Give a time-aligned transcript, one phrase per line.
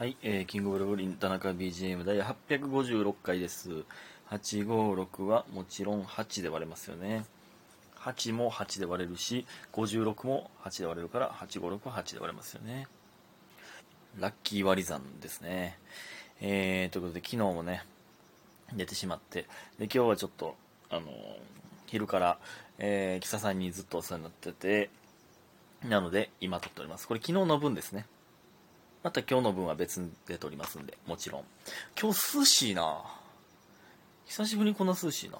[0.00, 3.84] はい、えー、キングオブラブリン田中 BGM 第856回です。
[4.30, 7.26] 856はもちろん8で割れますよね。
[7.98, 9.44] 8も8で割れるし、
[9.74, 12.86] 56も8で割れるから、856は8で割れますよね。
[14.18, 15.78] ラッキー割り算ですね。
[16.40, 17.84] えー、ということで昨日もね、
[18.74, 19.42] 寝てしまって、
[19.78, 20.56] で、今日はちょっと、
[20.88, 21.04] あのー
[21.88, 22.38] 昼から、
[22.78, 24.88] えー、キサさんにずっとお世話になってて、
[25.84, 27.06] なので、今撮っております。
[27.06, 28.06] これ昨日の分ですね。
[29.02, 31.44] また今日の分は別で撮りますんで、もちろん。
[32.00, 33.02] 今日涼しいな
[34.26, 35.38] 久しぶりにこんな涼しいな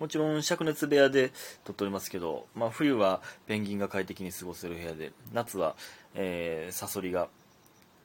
[0.00, 1.30] もちろん灼熱部屋で
[1.64, 5.76] 撮っておりますけど、まあ、冬はペンギンが快適に過ごせる部屋で、夏は、
[6.14, 7.28] えー、サソリが、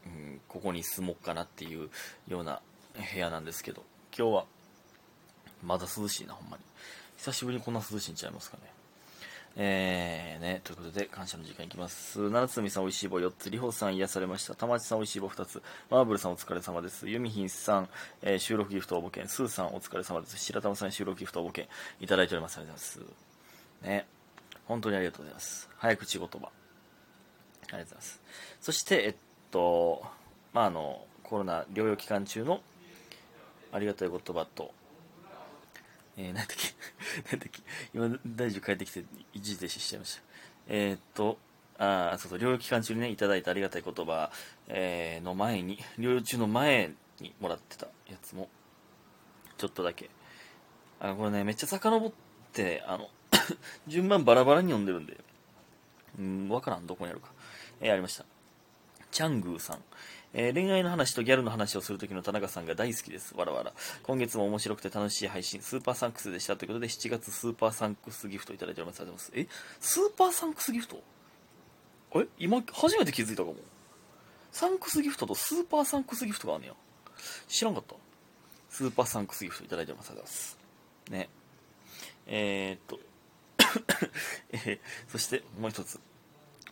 [0.06, 1.90] うん、ここに住もうかなっていう
[2.28, 2.62] ような
[3.14, 3.84] 部屋なんですけど、
[4.18, 4.46] 今日は
[5.64, 6.64] まだ涼しいな、ほんまに。
[7.18, 8.75] 久しぶりにこんな涼しいんちゃいますかね。
[9.58, 12.30] えーね、ということで、感謝の時間いきます。
[12.30, 13.50] 七つみさん、おいしい棒4つ。
[13.50, 14.54] りほさん、癒されました。
[14.54, 15.64] たまちさん、おいしい棒2つ。
[15.90, 17.08] マーブルさん、お疲れ様です。
[17.08, 17.90] ゆみひんさん、
[18.22, 19.30] えー収録ギフト応募券。
[19.30, 20.38] スーさん、お疲れ様です。
[20.38, 21.70] 白玉さん、収録ギフト応募券。
[22.02, 22.58] いただいております。
[22.58, 23.14] ありがとうございま
[23.82, 23.88] す。
[23.88, 24.08] ね。
[24.66, 25.70] 本当にありがとうございます。
[25.78, 26.36] 早口言葉。
[26.36, 26.52] ありがと
[27.78, 28.22] うございます。
[28.60, 29.16] そして、えっ
[29.52, 30.04] と、
[30.52, 32.62] まあ、あの、コロナ療養期間中の
[33.72, 34.74] ありがたい言葉と、
[36.18, 36.74] えー、何だっけ
[37.32, 37.62] 何だっけ
[37.94, 40.22] 今、大丈夫帰ってきて一時停止しちゃいました。
[40.68, 41.38] えーっと、
[41.78, 44.32] あーそうそう、療養期間中にね、いただいたありがたい言葉、
[44.68, 48.50] えーの前に、療養中の前にもらってたやつも、
[49.58, 50.10] ちょっとだけ。
[51.00, 52.12] あこれね、めっちゃ遡っ
[52.54, 53.10] て、あの、
[53.88, 55.18] 順番バラバラに読んでるんで、
[56.18, 57.30] うん、わからん、どこにあるか。
[57.82, 58.26] えーありました。
[59.12, 59.84] チャングーさん。
[60.38, 63.34] えー恋愛の話とギャルの話をするときの田中さんが大好きです。
[63.38, 63.72] わらわら。
[64.04, 66.58] 今月も面白くて楽しい配信、スーパーサンクスでした。
[66.58, 69.00] ということで、7月スーパーサンクスギフトいただいております。
[69.00, 69.50] ありがとうございます。
[69.72, 69.80] え？
[69.80, 71.02] スーパーサンクスギフト？
[72.16, 72.28] え？
[72.38, 73.56] 今、初めて気づいたかも。
[74.52, 76.74] サンクスギフトとスーパーサンクスギフトがあんねや。
[77.48, 77.96] 知らんかった。
[78.70, 80.10] スーパーサンクスギフトいただいております。
[80.10, 81.30] ありがとうございます。
[81.30, 81.30] ね。
[82.28, 83.00] えー、っと、
[84.52, 84.80] えー
[85.10, 85.98] そしてもう一つ。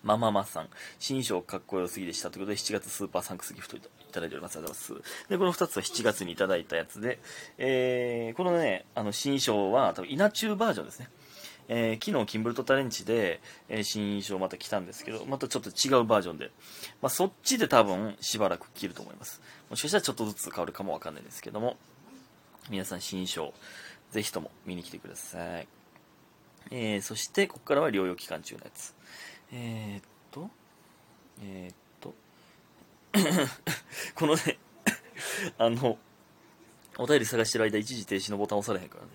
[0.03, 0.67] マママさん、
[0.99, 3.81] 新章かっこよすぎでしたということで、7月スーパーサンクスギフトい
[4.11, 4.57] ただいております。
[4.57, 5.29] ありがとうございます。
[5.29, 7.19] で、この2つは7月にいただいたやつで、
[7.57, 11.07] えー、このね、あの、新章は、多分、稲中バージョンですね。
[11.69, 16.51] えー昨日、キンブルトタレンチで、えー新章また来たんですけど、またちょっと違うバージョンで、
[17.01, 19.41] まあ、そっちで多分、しばらく着ると思います。
[19.69, 21.77] もしかしたらちょっとずつ変わるかもわかんないですけども、
[22.69, 23.53] 皆さん、新章、
[24.11, 25.67] ぜひとも見に来てください。
[26.71, 28.93] えーそして、ここからは療養期間中のやつ。
[29.55, 30.49] えー、っと、
[31.41, 32.15] えー、っと、
[34.15, 34.57] このね、
[35.59, 35.99] あの、
[36.97, 39.11] お便り探してる間、一時停止のボタン押されへんからね。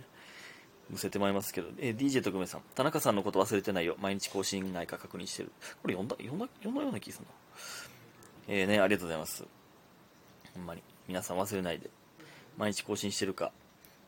[0.90, 3.96] むせてまいりますけど、えー DJ 特命さん、田中さんのこと忘れてないよ。
[3.98, 5.52] 毎日更新ないか確認してる。
[5.82, 7.30] これ読んだ、読んだ、読んだような気するな。
[8.46, 9.44] えー、ね、ありがとうございます。
[10.54, 10.82] ほんまに。
[11.08, 11.90] 皆さん忘れないで。
[12.56, 13.52] 毎日更新してるか、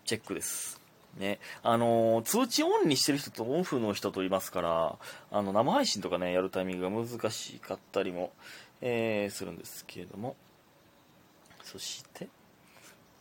[0.05, 0.80] チェックです。
[1.19, 1.39] ね。
[1.63, 4.97] あのー通知オンにしてる人とオフの人といますから、
[5.31, 8.33] あの、生配信とかね、やるタイミングが難しかったりも、
[8.81, 10.37] えーするんですけれども。
[11.63, 12.29] そして、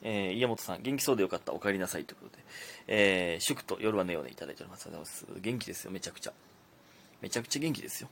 [0.02, 1.54] えー家元さん、元気そうでよかった。
[1.54, 2.06] お帰りなさい。
[2.06, 2.44] ということで、
[2.88, 4.86] えー祝と夜は寝ようねいただいております。
[4.88, 5.42] ありがとうございます。
[5.42, 6.34] 元気ですよ、めちゃくちゃ。
[7.22, 8.10] めちゃくちゃ元気ですよ。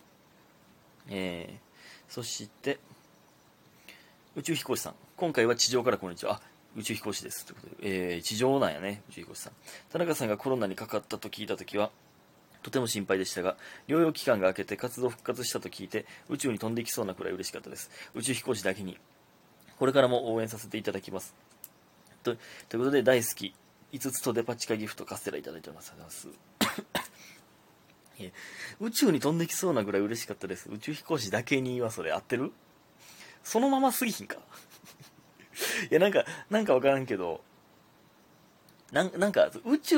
[1.10, 1.68] えー
[2.10, 2.80] そして、
[4.38, 6.36] 宇宙飛行士さん、今回は地上からこんにちは。
[6.36, 6.42] あ
[6.76, 7.46] 宇宙飛行士です。
[7.46, 9.54] ということで、えー地上なんやね、宇宙飛行士さん。
[9.92, 11.92] 田中さんがコロナにかかったと聞いたときは、
[12.64, 13.56] とても心配でしたが、
[13.88, 17.90] 療養期間が明けて活動復活したと聞いて、宇宙に飛んでいきそうなくらい嬉しかったです。
[18.14, 18.98] 宇宙飛行士だけに、
[19.80, 21.34] これからも応援させていただきます。
[22.24, 22.38] という
[22.78, 23.54] ことで、大好き、
[23.94, 25.92] 5つとデパ地下ギフトカステラいただいております。
[25.92, 26.78] ありがとうございます。
[28.80, 30.70] 宇宙に飛んできそうなぐらい嬉しかったです。
[30.72, 32.52] 宇宙飛行士だけにはそれ合ってる？
[33.44, 34.38] そのまますぎひんか？
[35.90, 37.42] いや、なんか、なんかわからんけど、
[38.92, 39.98] なんなんか、宇宙、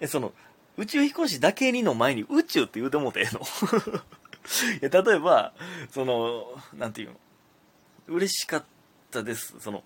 [0.00, 0.32] え、その、
[0.76, 3.40] 宇宙飛行士だけにの前に宇宙って言うてもうてええの
[4.80, 5.52] いや、例えば、
[5.90, 7.20] その、なんていうの、
[8.08, 8.64] 嬉しかっ
[9.10, 9.54] たです。
[9.60, 9.84] その、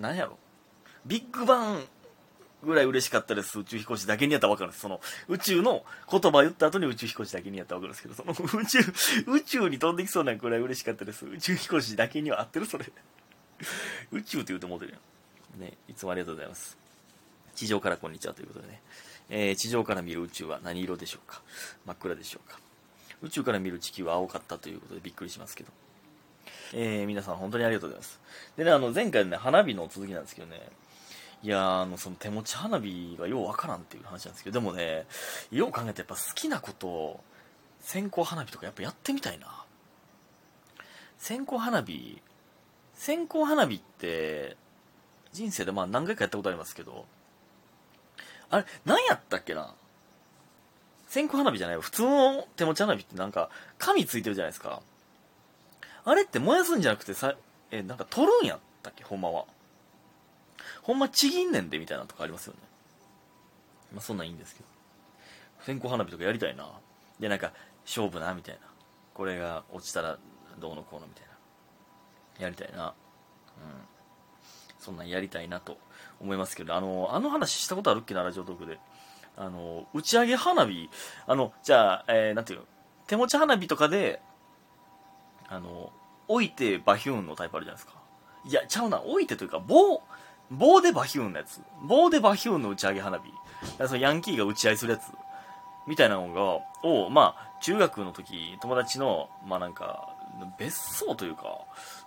[0.00, 0.38] なんやろ、
[1.06, 1.86] ビッグバン
[2.62, 3.58] ぐらい嬉しかったです。
[3.58, 4.82] 宇宙飛行士だけにやったらわかるんです。
[4.82, 8.78] その、宇宙の言葉言った後に宇宙飛行士だけにやったらわかるんですけど、その、宇宙、
[9.26, 11.26] 宇宙に飛んできそうなぐらい嬉しかったです。
[11.26, 12.86] 宇宙飛行士だけには合ってるそれ。
[14.12, 14.98] 宇宙って言うてもうてるや
[15.58, 15.60] ん。
[15.60, 16.76] ね、いつもありがとうございます。
[17.54, 18.80] 地上からこんにちはということでね。
[19.28, 21.42] えー地上から見る宇宙は何色でしょうか？
[21.86, 22.58] 真っ暗でしょうか？
[23.22, 25.70] 宇宙から見る地球は青かったということでびっくりしますけど。
[26.74, 28.20] えー皆さん本当にありがとうございます。
[28.56, 30.68] でね、あの、前回のね、花火の続きなんですけどね、
[31.42, 35.06] いやあの、その手持ち花火がようわからんっていう話なんですけど、でもね、
[35.50, 37.24] よう考えてやっぱ好きなことを、
[37.80, 39.64] 線香花火とかやっぱやってみたいな。
[41.18, 42.20] 線香花火
[43.02, 44.56] 線香花火って
[45.32, 47.04] 人生でまあ何回かやったことありますけど
[48.48, 49.74] あれ何やったっけな？
[51.08, 54.82] 線香花火じゃない普通の手持ち花火ってなんか紙ついてるじゃないですか。
[56.04, 57.34] あれって燃やすんじゃなくてさ
[57.72, 59.02] えなんか取るんやったっけ？
[59.02, 59.46] ほんまは。
[60.82, 62.60] ほんまちぎんねんでみたいなとかありますよね。
[63.94, 64.66] まあそんなんいいんですけど。
[65.66, 66.70] 線香花火とかやりたいな。
[67.18, 67.52] でなんか
[67.84, 68.60] 勝負なみたいな。
[69.12, 70.18] これが落ちたら
[70.60, 71.31] どうのこうのみたいな。
[72.38, 72.86] やりたいな。
[72.86, 72.92] うん。
[74.78, 75.78] そんなんやりたいなと
[76.20, 78.78] 思いますけどあのあの話したことあるっけなラジオトークで。
[79.34, 80.90] あの打ち上げ花火。
[81.26, 82.66] あのじゃあ、えー、なんていうの？
[83.06, 84.20] 手持ち花火とかで
[85.48, 85.90] あの
[86.28, 88.00] 置いてバヒューンのタイプあるじゃないですか。
[88.44, 89.00] いやちゃうな。
[89.00, 90.02] 置いてというか棒
[90.50, 91.60] 棒でバヒューンのやつ。
[91.82, 93.24] 棒でバヒューンの打ち上げ花火。
[93.86, 95.04] そのヤンキーが打ち合いするやつ。
[95.86, 100.14] みたいなのがをまあ中学の時友達のまあなんか
[100.58, 101.61] 別荘というか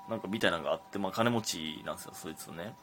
[0.09, 2.73] なんかみたいなのがあって、まあ、金持ちなんですよそいつのね。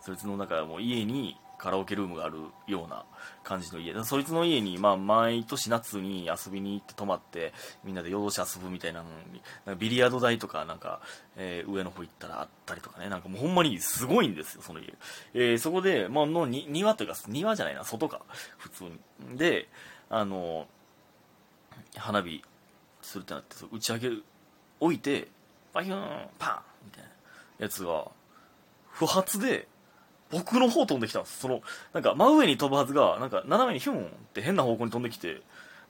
[0.00, 3.04] そいつのなんかもう家にカラオケルームがあるような
[3.44, 3.94] 感じの家。
[4.02, 7.52] そいつの家に、まあ、毎年夏に遊びに行って泊まって
[7.84, 11.00] みんなで夜通し遊ぶみたいなのになんかビリヤード台とかなんか、
[11.36, 13.08] えー、上の方行ったらあったりとかね。
[13.08, 14.92] なんかもうほんまにすごいんですよその家、
[15.34, 18.22] えー、そこで、まあのに庭というか庭じゃないな外か。
[18.58, 18.98] 普通に。
[19.38, 19.68] で
[20.10, 20.66] あの
[21.96, 22.42] 花火
[23.02, 24.10] するってなって打ち上げ
[24.80, 25.28] 置いて
[25.72, 27.10] パヒューンパンみたいな
[27.58, 28.06] やつが
[28.90, 29.68] 不発で
[30.30, 31.40] 僕の方飛んできたんです。
[31.40, 35.42] そのなんか真上に飛ぶはずがなんか斜めにヒュンって変な方向に飛んできて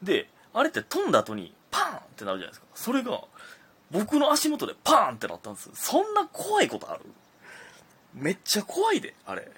[0.03, 2.67] であれって飛んだ後にパンってなるじゃないですか。
[2.75, 3.21] それが
[3.91, 5.71] 僕の足元でパーンってなったんです。
[5.75, 7.03] そんな怖いことある？
[8.15, 9.51] めっちゃ怖いであれ。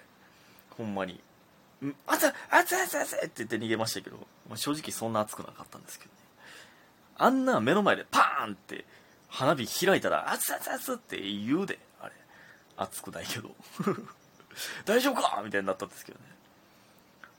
[0.77, 1.21] ほんまに
[2.07, 4.17] 「熱い熱い熱い熱い!」って言って逃げましたけど、
[4.49, 6.17] まあ、正直そんな熱くなかったんですけどね。
[7.17, 8.85] あんな目の前でパーンって
[9.35, 12.13] 花火開いたら「熱い熱!」って言うであれ
[12.77, 13.51] 熱くないけど
[14.87, 15.43] 大丈夫か？
[15.45, 16.25] みたいになったんですけどね。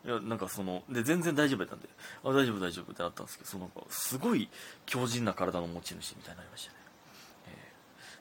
[0.05, 1.87] いや、なんかその、で、全然大丈夫やったんで、
[2.23, 4.49] あ、大丈夫大丈夫ってなったんですけど、その、すごい
[4.85, 6.77] 強靭な体の持ち主みたいになりましたね。
[7.47, 7.71] え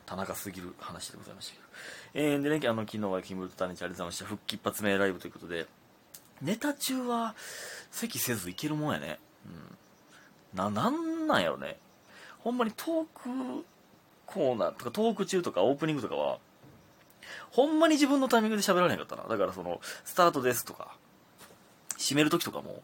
[0.07, 1.67] ー、田中すぎる話でございましたけど。
[2.15, 4.37] えー、でね、あの、昨日はキングルとタネチありがとうございました。
[4.37, 5.67] 復帰一発目ライブということで、
[6.41, 7.35] ネタ中は、
[7.91, 9.19] 席せずいけるもんやね。
[9.45, 10.57] うん。
[10.57, 11.79] な、なんなんやろね。
[12.45, 13.65] ほんまにトーク
[14.27, 16.39] コーナーとか、トーク中とかオープニングとかは、
[17.51, 19.23] ほんまに自分のタイミングで喋られへんかったな。
[19.23, 20.95] だからその、スタートですとか、
[21.97, 22.83] 締める時とかも、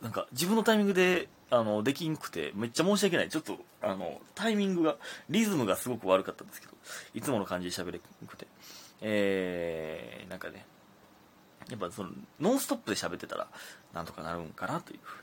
[0.00, 3.28] なんか自分のタイミングで、あの、できんくて、めっちゃ申し訳ない。
[3.28, 4.96] ちょっと、あの、タイミングが、
[5.28, 6.72] リズムがすごく悪かったんですけど、
[7.12, 8.46] いつもの感じで喋れなくて。
[9.02, 10.64] えー、なんかね、
[11.68, 12.10] やっぱその、
[12.40, 13.48] ノンストップで喋ってたら、
[13.92, 15.18] なんとかなるんかなというふ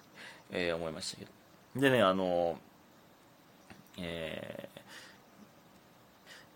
[0.52, 1.82] うに、えー、思いましたけど。
[1.82, 2.60] でね、あの、
[4.02, 4.80] えー、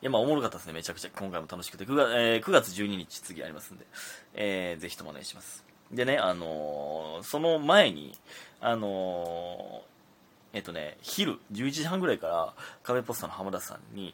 [0.04, 0.74] いや、まあ、おもろかったですね。
[0.74, 1.10] めちゃくちゃ。
[1.16, 1.86] 今回も楽しくて。
[1.86, 3.86] 9月,、えー、9月12日次ありますんで、
[4.34, 5.64] えー、ぜひともお願いします。
[5.92, 8.18] でね、あのー、その前に、
[8.60, 12.54] あのー、えっとね、昼、11時半ぐらいから、
[12.84, 14.14] 壁ポスターの浜田さんに、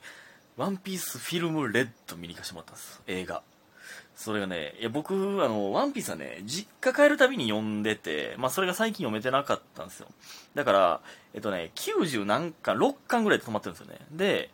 [0.57, 3.01] ワンピースフィルムレッド見に行かせてもらったんです。
[3.07, 3.41] 映画。
[4.15, 10.07] それがね、いや、僕、あの、ワンピースはね、実家帰るたびに読んでて、まあ、それが最近読めてなかったんですよ。
[10.55, 11.01] だから、
[11.33, 13.99] えっとね、90何巻、6巻ぐらいで止まってるんですよね。
[14.11, 14.49] で、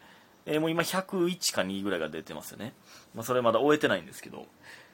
[0.45, 2.73] えー、もう今101か2ぐらいが出てますよね。
[3.15, 4.45] まあ、それまだ終えてないんですけど、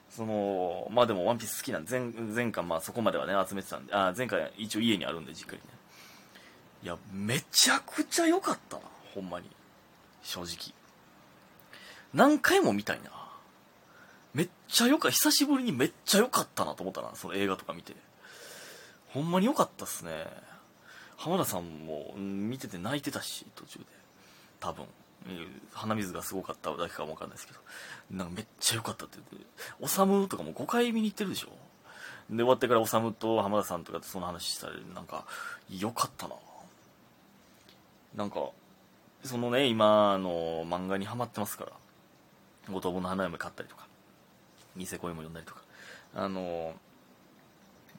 [0.08, 5.68] その、まあでもワンピース好きなんで、前、前回まあそこまではね、集めてたんで、あ、前回一応家にあるんで、実家にね。
[6.82, 8.82] いや、めちゃくちゃ良かったな、
[9.14, 9.50] ほんまに。
[10.22, 10.74] 正直。
[12.12, 13.10] 何回も見たいな。
[14.34, 17.94] めっちゃ良か、久しぶりにめっちゃ良かったなと思ったな、その映画とか見て。
[19.08, 20.26] ほんまに良かったっすね。
[21.16, 23.84] 浜田さんも見てて泣いてたし、途中で。
[24.60, 24.86] 多分。
[25.72, 27.60] 鼻水がすごかっただけかもわかんないですけど、
[28.10, 29.46] なんかめっちゃ良かったって言って、
[29.80, 31.48] おさむとかも5回見に行ってるでしょ
[32.30, 35.24] で、終わってからおさむと浜田さんとかとその話したら、なんか、
[35.70, 36.34] 良かったな
[38.14, 38.50] なんか、
[39.24, 41.72] そのね、今の漫画にハマってますから、
[42.70, 43.86] 五等分の花嫁買ったりとか、
[44.76, 45.62] ニセ恋も読んだりとか、
[46.14, 46.74] あの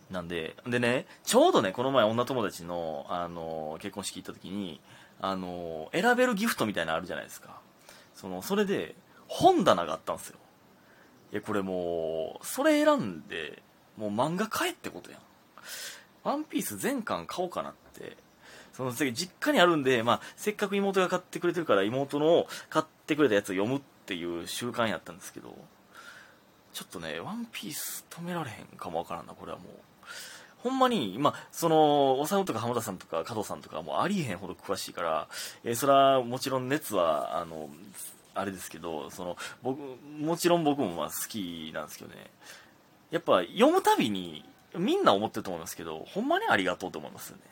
[0.09, 4.79] なんで、でね、ちょうどね、この前女友達の、あの結婚式行った時に、
[5.19, 7.59] あの選べるギフトみたいなのあるじゃないですか。
[8.13, 8.95] そのそれで
[9.27, 10.37] 本棚があったんですよ。
[11.31, 13.63] いやこれもうそれ選んで
[13.97, 15.19] もう漫画買えってことやん。
[16.23, 18.17] ワンピース全巻買おうかなって。
[18.73, 25.55] その次実家にあるんで、まあ、せっかく妹が買ってくれてるから妹の買ってくれたやつを読むっていう習慣やったんですけど。
[26.73, 29.67] ちょっとねワンピース止められへんかもわからんなこれはもう
[30.63, 35.27] ほんまに、まあ、その、おさよとか浜田さんとか加藤さんとかもうありえへんほど詳しいから、
[35.65, 37.69] えー、それはもちろん熱は、あの、
[38.33, 39.79] あれですけど、その、僕、
[40.21, 42.31] もちろん僕もまあ好きなんですけどね、
[43.11, 47.43] やっぱ読むたびに、みんな思ってると思いますけど、ほんまにありがとうと思いますよね。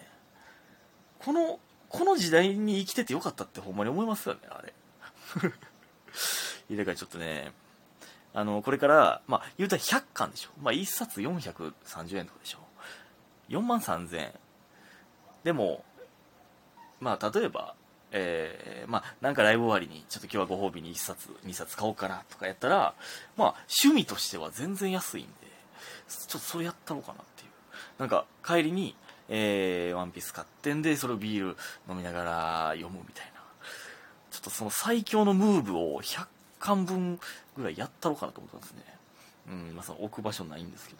[1.19, 1.59] この、
[1.89, 4.73] この時代に生きててよかったってほんまに思いますよね、あれ。
[6.69, 7.51] いや、だからちょっとね、
[8.33, 10.49] あの、これから、まあ、言うたら100巻でしょ。
[10.61, 12.59] まあ、1冊430円とかでしょ。
[13.49, 14.31] 4万3000円。
[15.43, 15.83] でも、
[16.99, 17.75] まあ、例えば、
[18.11, 22.93] えー、まあ、なんかライブ終わりに、ちょっと今日はご褒美に1冊、2冊買おうかなとかやったら、
[23.37, 25.31] まあ、趣味としては全然安いんで、
[26.07, 27.49] ちょっとそれやったろうかなっていう。
[27.97, 28.95] なんか、帰りに、
[29.29, 31.57] えー、ワンピース買ってんで、それをビール
[31.89, 33.41] 飲みながら読むみたいな。
[34.29, 36.25] ちょっとその最強のムーブを100
[36.61, 37.19] 巻分
[37.57, 38.83] ぐらいやったろうかなと思ったんですね。
[39.49, 40.99] うん、まあその置く場所ないんですけど。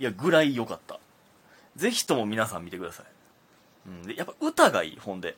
[0.00, 0.98] いや、ぐらい良かった。
[1.76, 3.06] ぜひとも皆さん見てください。
[3.86, 5.36] うん、で、やっぱ歌がいい、本で。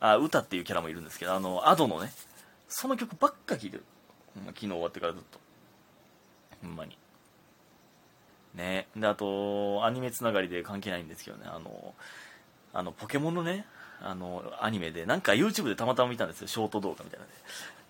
[0.00, 2.12] あ、歌っていうキャラもいるんですけど、あの、アドのね、
[2.68, 3.84] その曲ばっか聴いてる。
[4.48, 5.38] 昨日終わってからずっと。
[6.62, 6.98] ほんまに。
[8.54, 8.88] ね。
[8.96, 11.94] で、あと、アニメつながりで関係ないんですけどね、あの、
[12.72, 13.66] あの、ポケモンのね、
[14.00, 17.26] あの、アニメで、なんか YouTube でたまたま見たんですよ、ショート動画みたいな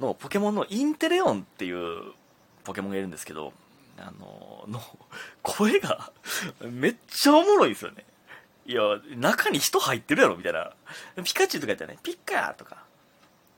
[0.01, 2.13] のの、ポケモンのインテレオンっていう
[2.65, 3.53] ポケモンがいるんですけど、
[3.99, 4.81] あの、の、
[5.43, 6.13] 声が
[6.61, 8.05] めっちゃおもろいんですよね。
[8.67, 8.83] いや、
[9.17, 10.73] 中に人入ってるやろみたいな。
[11.23, 12.85] ピカチュウとか言ったらね、ピッカーとか、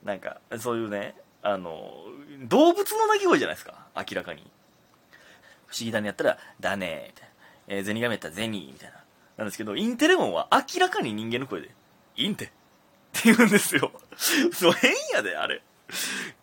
[0.03, 1.93] なんか、そういうね、あの、
[2.43, 4.41] 動物の鳴き声じゃないですか、明らかに。
[5.67, 7.33] 不思議だねやったら、だねみたいな。
[7.67, 8.95] えー、ゼニガメやったらゼニーみたいな。
[9.37, 11.71] なんですけど、インテレモンは明らかに人間の声で、
[12.17, 12.47] インテっ
[13.13, 13.91] て言うんですよ。
[14.53, 15.61] そう、変やで、あれ。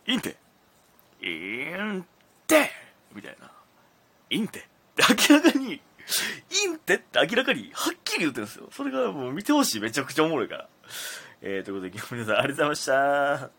[0.06, 0.36] インテ
[1.20, 2.06] イン
[2.46, 2.70] テ
[3.12, 3.50] みたいな。
[4.30, 4.62] インテっ
[4.94, 8.68] て明らかに、インテって明らかにはっきり言ってるんですよ。
[8.72, 9.80] それがもう見てほしい。
[9.80, 10.68] めちゃくちゃおもろいから。
[11.42, 13.50] えー、ということで、今日皆さんありがとうございました。